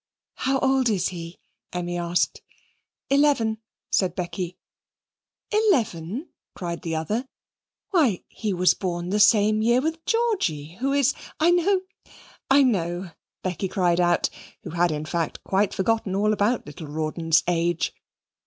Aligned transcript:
"How 0.33 0.57
old 0.61 0.89
is 0.89 1.09
he?" 1.09 1.37
Emmy 1.71 1.95
asked. 1.95 2.41
"Eleven," 3.11 3.59
said 3.91 4.15
Becky. 4.15 4.57
"Eleven!" 5.51 6.29
cried 6.55 6.81
the 6.81 6.95
other. 6.95 7.27
"Why, 7.91 8.23
he 8.27 8.51
was 8.51 8.73
born 8.73 9.09
the 9.11 9.19
same 9.19 9.61
year 9.61 9.79
with 9.79 10.03
Georgy, 10.07 10.77
who 10.79 10.91
is" 10.91 11.13
"I 11.39 11.51
know, 11.51 11.81
I 12.49 12.63
know," 12.63 13.11
Becky 13.43 13.67
cried 13.67 13.99
out, 13.99 14.31
who 14.63 14.71
had 14.71 14.89
in 14.91 15.05
fact 15.05 15.43
quite 15.43 15.71
forgotten 15.71 16.15
all 16.15 16.33
about 16.33 16.65
little 16.65 16.87
Rawdon's 16.87 17.43
age. 17.47 17.93